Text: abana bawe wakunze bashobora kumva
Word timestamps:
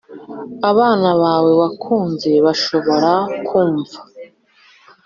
abana 0.69 1.09
bawe 1.21 1.51
wakunze 1.61 2.31
bashobora 2.45 3.13
kumva 3.47 3.99